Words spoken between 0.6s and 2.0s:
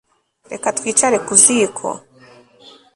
twicare ku ziko